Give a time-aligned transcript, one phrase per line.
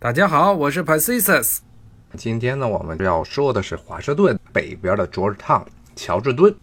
[0.00, 1.58] 大家好，我是 Pacius。
[2.16, 5.64] 今天呢，我们要说的是华盛顿北边的 Georgetown
[5.96, 6.54] 乔治敦。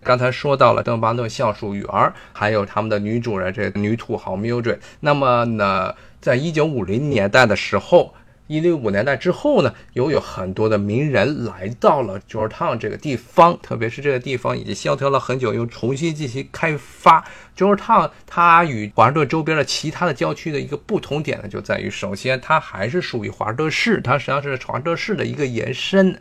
[0.00, 1.84] 刚才说到了邓巴顿橡树园，
[2.32, 4.78] 还有他们的女主人这女土豪 Mildred。
[5.00, 8.14] 那么呢，在一九五零年代的时候。
[8.48, 17.24] 一六五年代之后呢，又有很多的名人来到了 Georgetown 这个地方，特别是这个地方已经萧条了很久，又重新进行开发。
[17.56, 26.18] Georgetown 它与华盛顿周边的其他的郊区的一个不同点呢，就在于首先它还是属于华盛顿市，它实际上是华盛顿市的一个延伸。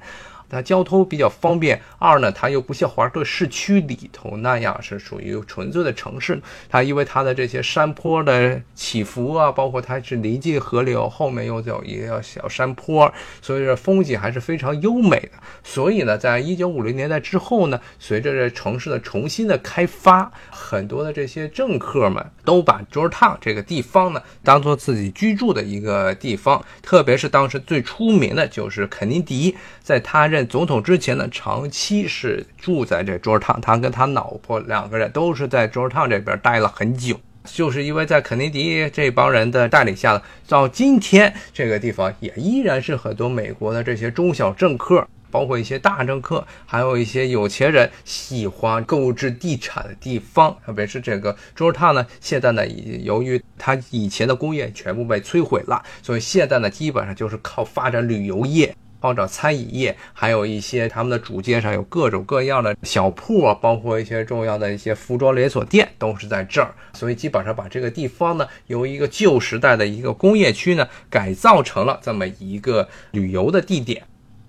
[0.49, 1.81] 它交通比较方便。
[1.99, 6.39] 二呢，它又不像华盛顿市区里头那样是属于纯粹的城市。
[6.69, 13.11] 它因为它的这些山坡的起伏啊，包括它是临近河流，后面又有一个小山坡，
[13.41, 15.31] 所以说风景还是非常优美的。
[15.63, 26.63] 所以呢，在一九五零年代之后呢，随着这城市的重新的开发，很多的这些政客们都把 Georgetown 这个地方呢当做自己居住的一个地方。
[26.81, 50.55] 特别是当时最出名的就是肯尼迪，在他总统之前呢，长期是住在这 Georgetown，他跟他老婆两个人都是在 Georgetown 这边待了很久，就是因为在肯尼迪这帮人的带领下呢，到今天这个地方也依然是很多美国的这些中小政客，包括一些大政客，还有一些有钱人喜欢购置地产的地方。
[50.65, 58.75] 特别是这个 Georgetown 呢，现在呢，由于它以前的工业全部被摧毁了，所以现在呢，基本上就是靠发展旅游业。
[58.99, 74.03] 或者餐饮业，还有一些他们的主街上有各种各样的小铺啊，包括一些重要的一些服装连锁店都是在这儿，所以基本上把这个地方呢，由一个旧时代的一个工业区呢，改造成了这么一个旅游的地点。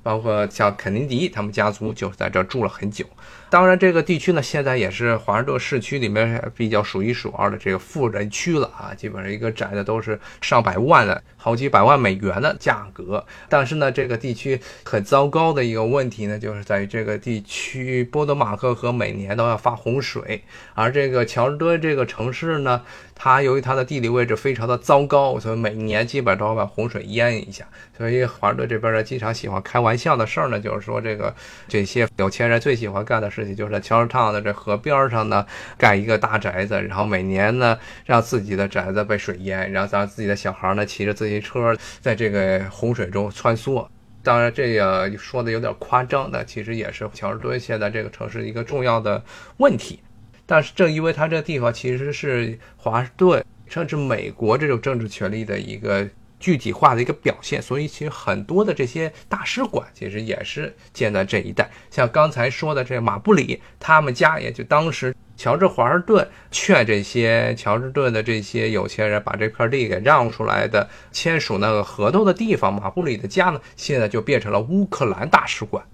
[0.09, 3.05] 包括像肯尼迪他们家族就是在这住了很久。
[3.51, 13.25] 当然，这个地区呢，现在也是华盛顿市区里面比较数一数二的这个富人区了啊，基本上一个宅的都是上百万的，好几百万美元的价格。
[13.51, 20.43] 但是呢，这个地区很糟糕的一个问题呢，就是在于这个地区波德马克河每年都要发洪水，
[20.75, 22.83] 而这个乔治敦这个城市呢，
[23.15, 27.67] 它由于它的地理位置非常的糟糕，所以每年基本上都要把洪水淹一下。
[27.97, 31.35] 所以华盛顿这边呢，经常喜欢开玩笑的事儿呢，就是说这个
[31.67, 33.29] 这些有钱人最喜欢干的。
[33.29, 35.45] 事情就是在乔治烫的这河边上呢，
[35.77, 43.87] 盖一个大宅子，然后每年呢让自己的宅子被水淹，然后让自己的小孩呢骑着自行车在这个洪水中穿梭。
[44.23, 49.23] 当然，这个说的有点夸张，但其实也是乔治敦现在这个城市一个重要的
[49.59, 50.01] 问题。
[50.47, 56.09] 但是正因为它这地方其实是华盛顿甚至美国这种政治权力的一个。
[56.39, 61.71] 具体化的一个表现，所以其实很多的这些大使馆其实也是建在这一带。
[61.91, 75.85] 像刚才说的这马布里，他们家也就当时乔治华盛顿劝这些乔治顿的这些有钱人把这块地给让出来的，签署那个合同的地方，马布里的家呢，现在就变成了乌克兰大使馆。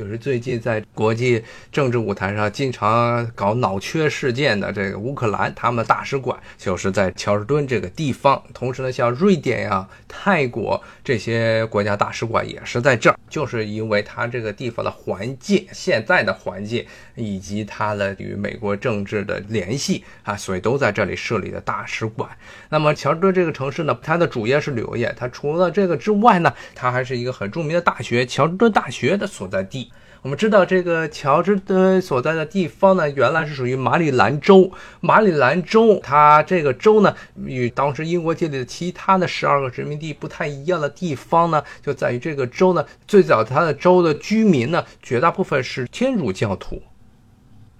[0.00, 8.42] 就是最近在国际政治舞台上经常搞脑缺事件的这个乌克兰，他们的大使馆就是在乔治敦这个地方。
[8.54, 16.82] 同时呢，像瑞典呀、泰国这些国家大使馆也是在这儿，就是因为它这个地方的环境、现在的环境
[17.14, 22.30] 以及它的与美国政治的联系啊，所以都在这里设立的大使馆。
[22.70, 29.89] 那么乔治敦这个城市呢，它的主业是旅游业，它除了这个之外呢，它还是一个很著名的大学——乔治敦大学的所在地。
[30.22, 34.70] 我们知道这个乔治的所在的地方呢，原来是属于马里兰州。
[35.00, 37.14] 马里兰州它这个州呢，
[37.46, 46.82] 与当时英国建立的其他的十二个殖民地不太一样的地方呢，就在于这个州呢，最早它的州的居民呢，绝大部分是天主教徒。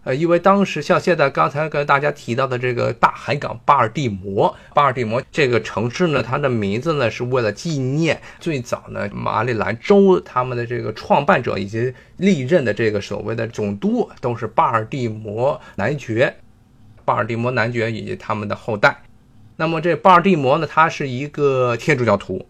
[0.03, 16.35] 呃，因为当时像现在刚才跟大家提到的这个大海港巴尔的摩，巴尔的摩这个城市呢，它的名字呢是为了纪念最早呢马里兰州他们的这个创办者以及历任的这个所谓的总督都是巴尔的摩男爵，
[17.05, 19.03] 巴尔的摩男爵以及他们的后代。
[19.57, 22.47] 那么这巴尔的摩呢，他是一个天主教徒，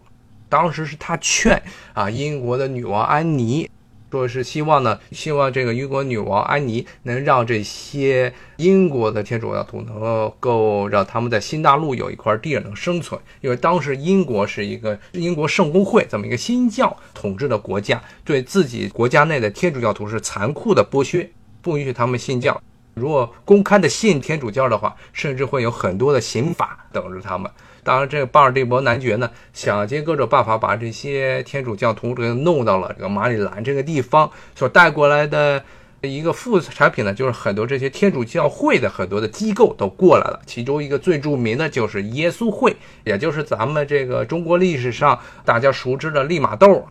[0.47, 1.61] 当时是他劝
[1.93, 3.69] 啊英国的女王安妮。
[4.11, 21.31] 说是希望呢，希望这个英国女王安妮能让这些英国的天主教徒能够让他们在新大陆有一块地能生存，因为当时英国是一个英国圣公会这么一个新教统治的国家，对自己国家内的天主教徒是残酷的剥削，
[21.61, 22.61] 不允许他们信教。
[22.93, 27.49] 如果公开的信天主教的话，甚至会有很多的刑罚等着他们。
[27.83, 35.63] 当然，这个巴尔的摩男爵呢，想尽各种办法把这些天主教徒给弄到了这个马里兰这个地方，所带过来的
[36.01, 46.87] 一个副产品呢，就是很多这些天主教会的很多的机构都过来了，其中一个最著名的就是耶稣会，也就是咱们这个中国历史上大家熟知的利玛窦。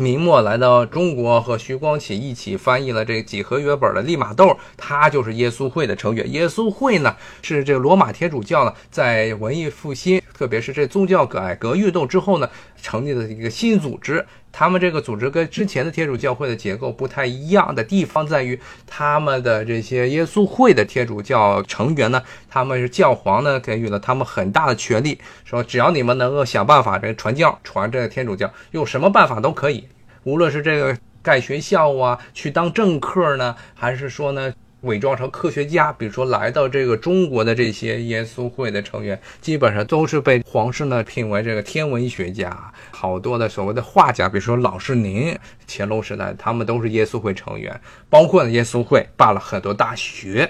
[0.00, 6.30] 明末来到中国，和徐光启一起翻译了这几何原本的利玛窦，他就是耶稣会的成员。
[6.32, 12.48] 耶稣会呢，是这个罗马天主教呢，在文艺复兴，特别是这宗教改革运动之后呢，
[12.80, 14.24] 成立的一个新组织。
[14.58, 18.58] 他们这个组织跟之前的天主教会的结构不太一样的地方在于，
[18.88, 22.20] 他们的这些耶稣会的天主教成员呢，
[22.50, 29.86] 他们是教皇呢给予了他们很大的权利，说只要你们能够想办法这传教传这个天主教，用什么办法都可以，
[30.24, 34.52] 无论是这个盖学校啊，去当政客呢，还是说呢。
[34.82, 45.36] 伪装成科学家，比如说来到这个中国的这些耶稣会的成员，基本上都是被皇室呢聘为这个天文学家，好多的所谓的画家，比如说老师您，
[45.66, 50.48] 乾隆时代他们都是耶稣会成员，包括呢耶稣会办了很多大学，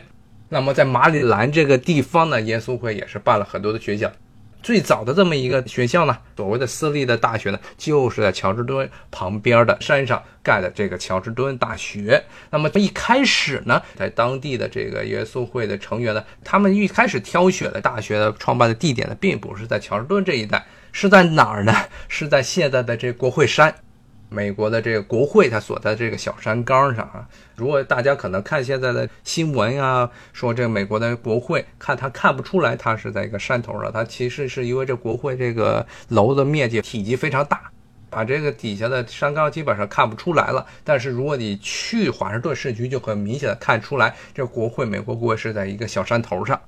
[0.50, 4.12] 那么在马里兰这个地方呢，耶稣会也是办了很多的学校。
[4.62, 12.22] 最早的这么一个学校呢，所谓的私立的大学呢，就是在乔治敦旁边的山上盖的这个乔治敦大学。
[12.50, 21.72] 那么一开始呢，在当地的这个耶稣会的成员呢，他们一开始挑选的大学的创办的地点呢，并不是在乔治敦这一带，是在哪儿呢？
[22.08, 23.74] 是在现在的这国会山。
[24.30, 27.26] 美国的这个国会，它所在这个小山岗上啊。
[27.56, 37.70] 如果大家可能看现在的新闻呀，说这个美国的国会，看它看不出来它是在一个山头上，它其实是因为这国会这个楼的面积体积非常大，
[38.10, 40.66] 把这个底下的山岗基本上看不出来了。
[40.84, 46.60] 但是如果你去华盛顿市区，就很明显的看出来，这国会美国国会是在一个小山头上。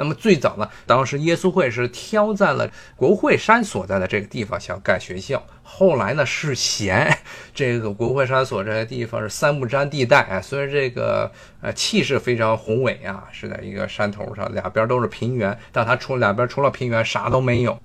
[0.00, 2.66] 那么最早呢，当时耶稣会是挑在了
[2.96, 5.44] 国会山所在的这个地方想盖学校。
[5.62, 7.18] 后来呢，是嫌
[7.54, 11.30] 这个国会山所在的地方是三不沾地带啊，虽然这个
[11.60, 17.78] 呃气势非常宏伟啊，是在一个山头上，两边都是平原，但它除两边除了平原啥都没有。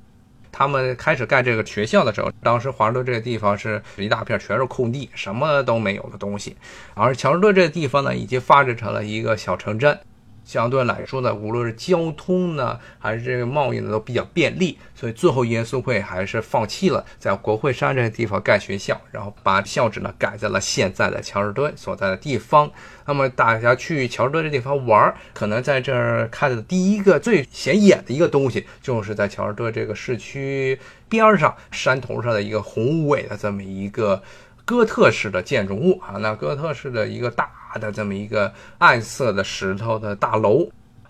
[0.57, 6.55] 他们开始盖这个学校的时候，当时华盛顿这个地方是一大片全是空地，什么都没有的东西，
[6.93, 9.99] 而乔治敦这个地方呢，已经发展成了一个小城镇。
[10.45, 14.77] 相对来说呢，无论是交通呢，还是这个贸易呢，都比较便利。
[14.93, 22.71] 所以最后耶稣会还是放弃了在国会山这个地方盖学校，然后把校址呢改在了现在的乔治敦所在的地方。
[23.07, 34.23] 那么大家去乔治敦这地方玩，可能在这儿看的第一个最显眼的一个东西，就是在乔治敦这个市区边上山头上的一个宏伟的这么一个
[34.65, 37.49] 哥特式的建筑物啊，那哥特式的一个大。
[37.75, 40.65] 的这么一个暗色的石头的大楼，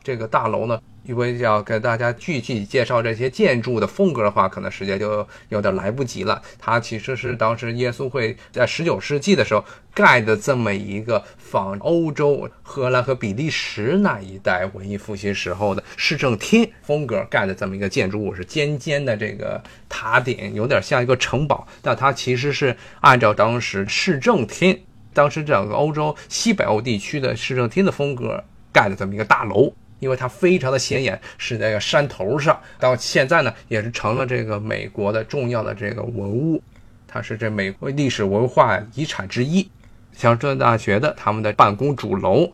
[0.06, 6.40] 这个大楼呢，因为要给大家具体介绍这些建筑的风格的话，可能时间就有点来不及了。
[6.60, 9.66] 它其实是当时耶稣会在十九世纪的时候
[9.96, 19.60] 盖的这么一个仿欧洲荷兰和比利时那一带文艺复兴时候的市政厅风格盖的这么一个建筑物，是尖尖的这个
[19.90, 24.80] 塔顶，有点像一个城堡，但它其实是按照当时市政厅。
[25.16, 28.44] 当时整个欧洲西北欧地区的市政厅的风格
[28.74, 32.60] 盖的这么一个大楼，因为它非常的显眼，是在个山头上。
[32.80, 36.62] 到现在呢，也是成了这个美国的重要的这个文物，
[37.08, 39.70] 它是这美国历史文化遗产之一。
[40.18, 42.50] 乔治敦大学的他们的办公主楼，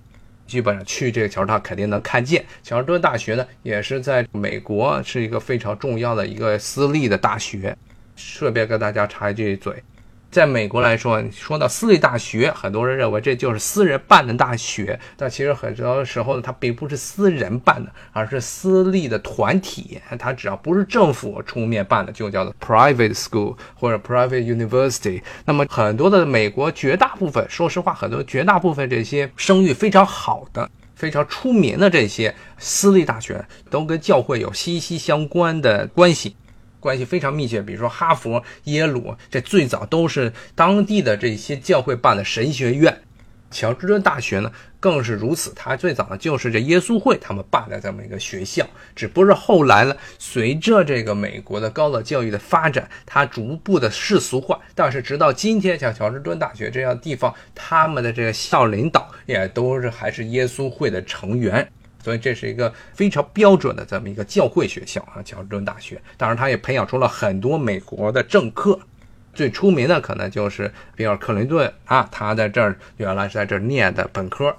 [0.48, 2.44] 基本上去这个桥上肯定能看见。
[2.64, 7.78] 乔治敦大学呢，也是在美国是一个非常重要的一个私立的大学。
[8.16, 9.82] 顺便跟大家插一句嘴。
[10.32, 20.00] 在美国来说，说到私立大学，很多人认为这就是私人办的大学，但其实很多时候呢，它并不是私人办的，而是私立的团体。
[20.18, 25.22] 它只要不是政府出面办的，就叫做 private school 或者 private university。
[25.44, 36.38] 那么很多的美国绝大部分，说实话，很多绝大部分这些声誉非常好的、非常出名的这些私立大学，都跟教会有息息相关的关系。
[36.82, 43.02] 关系非常密切，比如说哈佛、耶鲁，这最早都是当地的这些教会办的神学院。
[43.52, 45.52] 乔治敦大学呢，更是如此。
[45.54, 48.66] 它最早呢就是这耶稣会他们办的这么一个学校。
[48.96, 54.58] 只不过是后来呢，随着这个美国的高等教育的发展，它逐步的世俗化。
[54.74, 61.70] 但是直到今天，像乔治敦大学这样的地方，他们的这个校领导也都是还是耶稣会的成员。
[62.04, 66.02] 所以这是一个非常标准的这么一个教会学校啊，乔治敦大学。
[66.18, 68.80] 当然，它也培养出了很多美国的政客，
[69.34, 74.56] 最出名的可能就是比尔·克林顿啊，他在这儿原来是在这儿念的本科。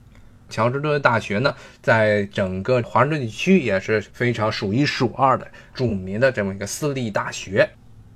[0.48, 7.68] 乔治敦大学呢，在整个华盛顿地区也是非常数一数二的著名的这么一个私立大学。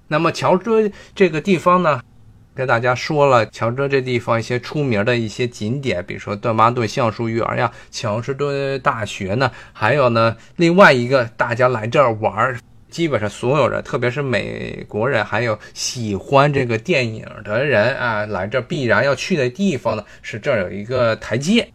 [0.08, 2.02] 那么，乔治敦这个地方呢？
[2.56, 12.58] 跟大家说了乔治这地方一些出名的一些景点，比如说顿巴顿橡树园呀、乔治敦大学呢，还有呢另外一个大家来这儿玩，
[12.88, 21.68] 基本上所有人，特别是美国人，还有喜欢这个电影的人啊，来这必然要去的地方呢，是这儿有一个台阶。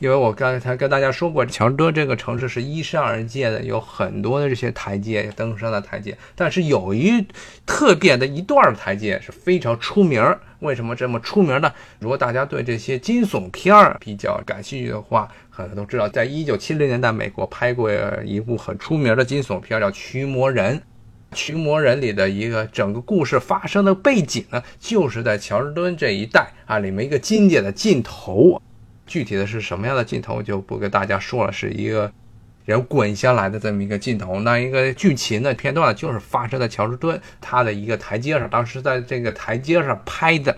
[0.00, 6.16] 因为我刚才跟大家说过，乔治敦这个城市是依山而建的，有很多的这些台阶，登山的台阶。
[6.34, 7.24] 但是有一
[7.64, 10.40] 特别的一段台阶是非常出名儿。
[10.60, 11.72] 为什么这么出名呢？
[12.00, 17.90] 如果大家对这些惊悚片儿比较感兴趣的话，可能都知道，在一九七零年代，美国拍过
[18.24, 20.76] 一部很出名的惊悚片，叫《驱魔人》。
[21.36, 28.60] 《驱魔人》里的一个整个故事发生的背景呢，就是在乔治敦这一带啊，里面一个经典的镜头。
[29.06, 31.52] 具体的是什么样的镜头，就不跟大家说了。
[31.52, 32.12] 是一个
[32.64, 34.40] 人滚下来的这么一个镜头。
[34.40, 40.56] 那一个剧情的片段就是发生在乔治敦他的一个台阶上，当时在这个台阶上拍的。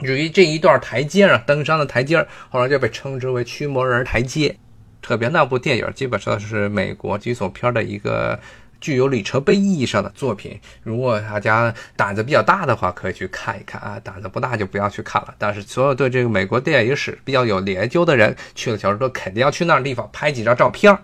[0.00, 4.56] 由于这一段台阶上登山的台阶，后来就被称之为“驱魔人台阶”。
[5.00, 8.38] 特别那部电影基本上是美国惊悚片的一个。
[8.86, 15.34] 具有里程碑意义上的作品，如果大家胆子比较大的话，可以去看一看啊；胆子不大就不要去看了。
[15.38, 20.96] 但是，所有对这个美国电影史比较有研究的人，去了乔治敦肯定要去那地方拍几张照片。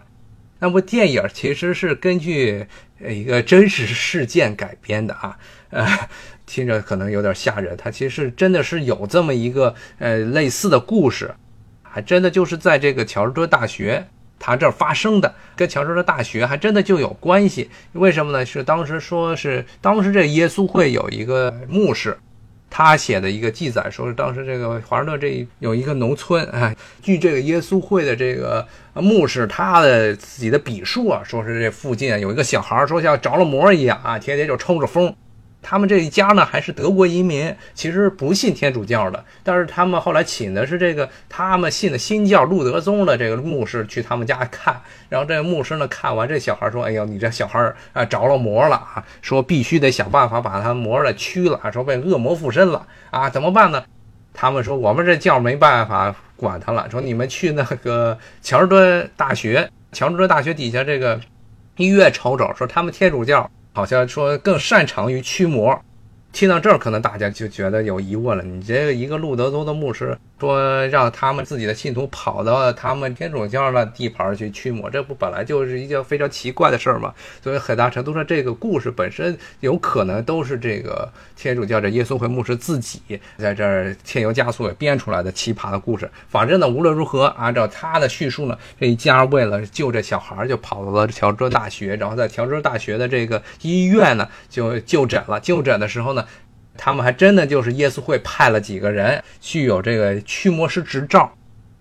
[0.61, 2.65] 那部电影其实是根据
[3.03, 5.37] 呃一个真实事件改编的啊，
[5.71, 5.85] 呃，
[6.47, 7.77] 听着可能有点吓人。
[7.77, 11.35] 它其实真的是有这么一个呃类似的故事，
[11.83, 14.07] 还真的就是在这个乔治敦大学。
[14.45, 18.45] 他这儿发生的跟乔治的大学还真的就有关系，为什么呢？
[18.45, 22.19] 是当时说是当时这耶稣会有一个牧师，
[22.69, 35.15] 他写的一个记载，说是当时这个华盛顿这有一个农村啊，据这个耶稣会的这个牧师他的自己的笔述啊，说是这附近有一个小孩，说像着了魔一样啊，天天就抽着风。
[35.63, 39.25] 他们这一家呢，还是德国移民，其实不信天主教的。
[39.45, 44.79] 但是他们后来请的是这个他们信的新教路德宗的这个牧师去他们家看。
[45.09, 49.05] 然后这个牧师呢，看完这小孩说：“哎呦，你这小孩啊着了魔了啊！
[49.23, 53.85] 说必须得想办法把他魔了驱了，说被恶魔附身了啊，怎么办呢？”
[54.35, 61.21] 他们说：“我们这教没办法管他了，说你们去那个乔治敦大学，乔治敦大学底下这个
[61.77, 65.83] 医院瞅瞅，说他们天主教。”好像说更擅长于驱魔。
[66.33, 68.43] 听到这儿，可能大家就觉得有疑问了。
[68.43, 77.13] 你这个一个路德宗的牧师说，让他们自己的信徒跑到他们天主教的地盘去驱魔，这不本来就是一件非常奇怪的事儿吗？
[77.43, 83.01] 所以很大程度上，这个故事本身有可能都是这个天主教这耶稣会牧师自己
[83.37, 86.11] 在这儿添油加醋给编出来的奇葩的故事。
[86.31, 95.39] 反正呢，无论如何，按照他的叙述呢，这一家为了救这小孩，就跑到了乔治大学，然后在乔治大学的这个医院呢就就诊了。
[95.39, 96.22] 就诊的时候呢。
[96.77, 101.33] 他们还真的就是耶稣会派了几个人具有这个驱魔师执照。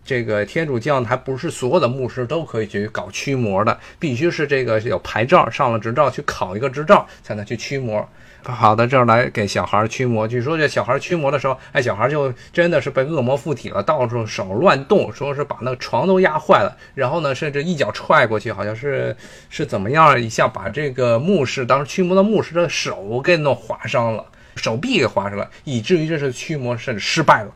[0.03, 8.07] 这个天主教还不是所有的牧师都可以去搞驱魔的，必须是这个有牌照，上了执照去考一个执照才能去驱魔。
[8.43, 10.27] 跑到，这儿来给小孩驱魔。
[10.27, 19.15] 据说这小孩驱魔的时候，哎，小孩就真的是被恶魔附体了，到处手乱动，说是把那床都压坏了，然后呢，甚至一脚踹过去，好像是
[19.51, 24.25] 是怎么样一下把这个牧师当时驱魔的牧师的手给弄划伤了。
[24.55, 27.51] 手臂给划上了，以至于这是驱魔甚至失败了，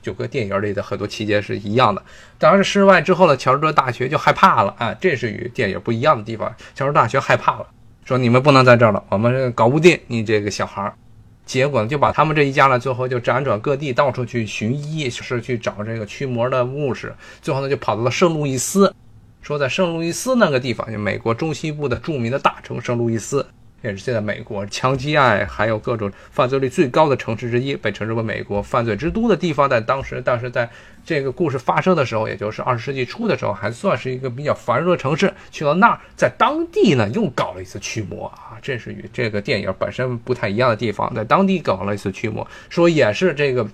[0.00, 2.02] 就跟电影里的很多情节是一样的。
[2.38, 6.54] 当然失败之后呢，乔治大学就害怕了啊，这是与电影不一样的地方。
[6.74, 7.66] 乔治大学害怕了，
[8.04, 10.94] 说你们不能在这儿了，我们搞不定你这个小孩儿。
[11.44, 17.14] 结果呢，就把他们这一家呢，最后就辗转各地，到处去寻医，是去找这个驱魔的牧师。
[17.40, 18.94] 最后呢，就跑到了圣路易斯，
[19.40, 23.46] 说在圣路易斯那个地方，就美国中西部的著名的大城圣路易斯。
[23.82, 29.68] 也是现在美国枪击案还有各种犯罪率最高的城市之一，被称之为美国犯罪之都的地方。
[29.68, 30.68] 在当时，但是在
[31.04, 35.32] 这个故事发生的时候，也就是二十世纪初的时候，还算是一个比较繁荣的城市。
[35.50, 41.14] 去到那儿，在当地呢又搞了一次驱魔啊，这是与这个电影本身不太一样的地方。
[41.14, 43.66] 在当地搞了一次驱魔，说也是这个。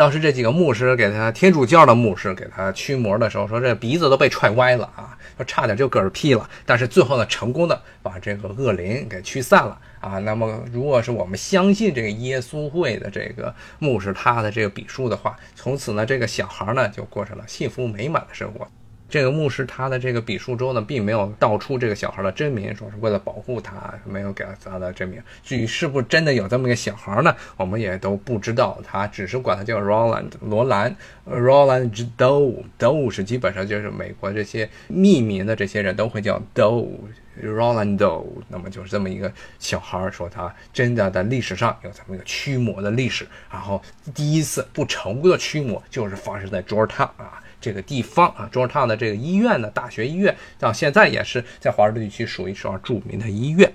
[0.00, 6.48] 当时这几个牧师给他天主教的牧师给他驱魔的时候，说这鼻子都被踹歪了啊，说差点就嗝屁了。
[6.64, 10.18] 但是最后呢，成功的把这个恶灵给驱散了啊。
[10.20, 18.66] 那么，如果是我们相信这个耶稣会的这个牧师他的这个笔数的话，从此呢，这个小孩呢就过上了幸福美满的生活。
[19.10, 25.20] 这个牧师他的这个笔述中呢，并没有道出这个小孩的真名，说是为了保护他，没有给他的真名。
[25.42, 28.80] 至于是不是真的有这么一个小孩呢，我们也都不知道。
[28.86, 30.94] 他只是管他叫 Roland 罗兰
[31.28, 43.82] ，Roland Doe，Doe 是基本上就是美国这些匿名的这些人都会叫 Doe，Rolando，那么就是这么一个小孩儿说他真的在历史上有这么一个驱魔的历史，然后
[44.14, 53.70] 第一次不成功的驱魔就是发生在 Georgetown 啊这个地方啊卓尔唱的这个医院呢，大学医院到现在也是在华盛顿地区数一数二著名的医院。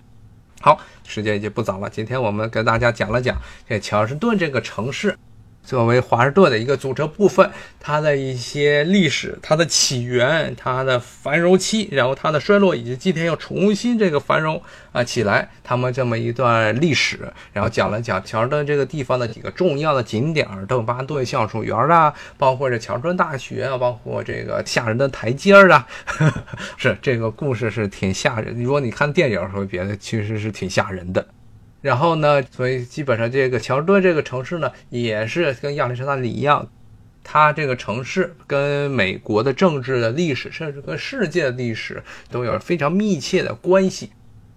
[0.61, 3.37] 好，时间已经不早了，今天我们跟大家讲了讲
[3.69, 5.15] 这乔治顿这个城市。
[5.65, 17.19] 作为华盛顿的一个组成部分，它的一些历史、它的起源、它的繁荣期，然后它的衰落，以及今天又重新这个繁荣啊起来，他们这么一段历史，
[17.51, 25.87] 然后讲了讲乔治敦这个地方的几个重要的景点，邓巴顿橡树园啊，包括这乔治敦大学啊，包括这个吓人的台阶儿啊，
[26.77, 28.55] 是这个故事是挺吓人。
[28.63, 31.25] 如果你看电影的时候，觉得其实是挺吓人的。
[31.85, 36.67] 然后呢，所以基本上这个乔治敦这个城市呢，也是跟亚历山大里一样，
[37.23, 42.01] 它这个城市跟美国的政治的历史，甚至跟世界的历史
[42.31, 44.09] 都有非常密切的关系。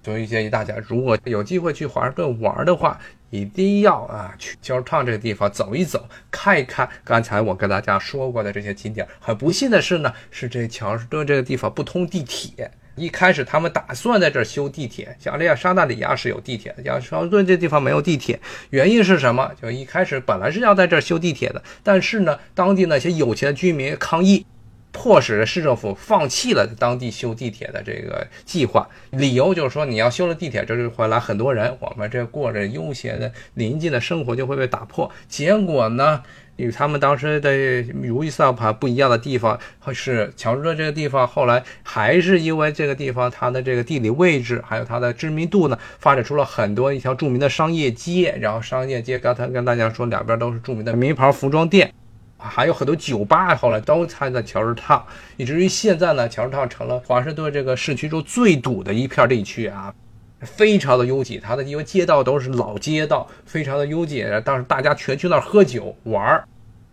[0.03, 9.07] 所以建议大家，如果有机会去华盛顿玩的话，一定要啊去乔治汤这个地方走一走，看一看刚才我跟大家说过的这些景点。
[9.21, 12.71] 很不幸的是呢，是这乔治敦这个地方不通地铁。
[12.99, 18.41] 一开始他们打算在这儿修地铁，亚沙纳里亚是有地铁的，亚历顿这地方没有地铁，
[18.71, 19.51] 原因是什么？
[19.61, 24.45] 就一开始本来是要在这儿修地铁的，但是呢，当地那些有钱的居民抗议，
[24.91, 35.11] 迫使市政府放弃了当地修地铁的这个计划，理由就是说你要修了地铁，这就会来很多人，我们这过着悠闲的宁静的生活就会被打破。
[35.29, 36.23] 结果呢？
[36.59, 39.59] 与他们当时的如意算盘不一样的地方，
[39.95, 48.37] 是乔治敦这个地方，后来还是因为这个地方它的这个地理位置，还有它的知名度呢，发展出了很多一条著名的商业街。
[48.41, 51.93] 然后商业街刚才跟大家说，两边都是著名的名牌服装店，
[52.37, 55.05] 还有很多酒吧，后来都开在乔治烫，
[55.37, 59.95] 以至于现在呢，乔治烫成了华盛顿这个市区中最堵的一片地区啊。
[60.41, 64.25] 非常的拥挤，它的因为街道都是老街道，非常的拥挤。
[64.45, 66.45] 但是大家全去那儿喝酒玩儿，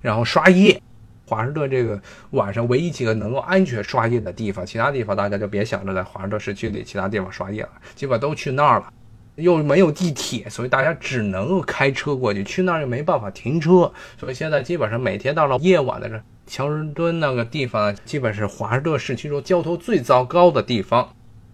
[0.02, 0.82] 然后刷夜。
[1.28, 2.00] 华盛顿这个
[2.32, 8.92] 晚上唯一几个能够安全刷夜的地方，其他地方大家就别想着在华盛顿市区里其他地方刷夜了，基本都去那儿了。
[9.36, 12.42] 又没有地铁，所以大家只能开车过去。
[12.44, 21.10] 去那儿又没办法停车，所以现在基本上每天到了夜晚的这乔治敦那个地方，基本是华盛顿市区中交通最糟糕的地方。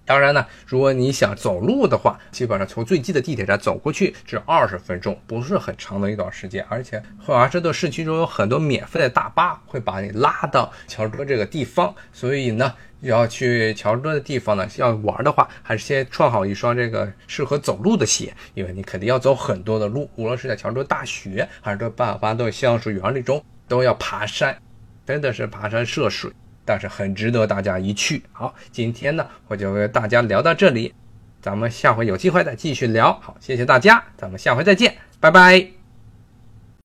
[0.06, 6.66] 当然呢，如果你想走路的话，基本上从最近的地铁站走过去只二十分钟，不是很长的一段时间。
[6.68, 11.94] 而且华盛顿市区中有很多免费的大巴会把你拉到乔治敦这个地方。
[12.12, 24.58] 所以呢，要去乔治敦的地方呢，要玩的话，还是先穿好一双这个适合走路的鞋，因为你肯定要走很多的路，无论是在乔治敦大学还是在巴尔巴顿橡树园里中，都要爬山，
[25.06, 26.30] 真的是爬山涉水。
[26.66, 28.24] 但是很值得大家一去。
[28.32, 30.94] 好，今天呢我就跟大家聊到这里，
[31.42, 33.14] 咱们下回有机会再继续聊。
[33.22, 35.81] 好，谢谢大家，咱们下回再见，拜拜。